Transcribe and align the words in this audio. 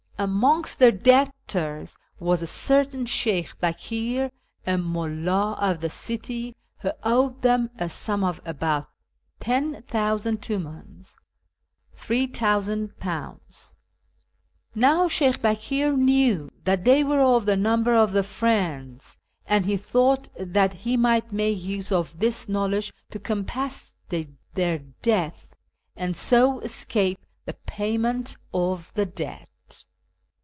Amongst 0.19 0.77
their 0.77 0.91
debtors 0.91 1.97
was 2.19 2.43
a 2.43 2.45
certain 2.45 3.07
Sheykh 3.07 3.59
Bakir, 3.59 4.29
a 4.67 4.77
mulld 4.77 5.27
of 5.57 5.79
this 5.81 5.95
city, 5.95 6.55
who 6.81 6.91
owed 7.01 7.41
them 7.41 7.71
a 7.79 7.89
sum 7.89 8.23
of 8.23 8.39
about 8.45 8.87
ten 9.39 9.81
thousand 9.81 10.43
tumdns 10.43 11.15
(£.3000). 11.97 13.75
Now 14.75 15.07
Sheykh 15.07 15.41
Bakir 15.41 15.97
knew 15.97 16.51
that 16.65 16.83
they 16.85 17.03
were 17.03 17.21
of 17.21 17.47
the 17.47 17.57
number 17.57 17.95
of 17.95 18.11
the' 18.11 18.21
Friends,' 18.39 19.17
and 19.47 19.65
he 19.65 19.75
thought 19.75 20.27
that 20.37 20.73
he 20.85 20.97
might 20.97 21.31
make 21.33 21.59
use 21.63 21.91
of 21.91 22.19
this 22.19 22.47
knowledge 22.47 22.93
to 23.09 23.17
compass 23.17 23.95
their 24.53 24.77
death, 25.01 25.55
and 25.95 26.15
so 26.15 26.59
escape 26.59 27.19
the 27.45 27.55
payment 27.65 28.37
of 28.53 28.91
the 28.93 29.07
debt. 29.07 29.47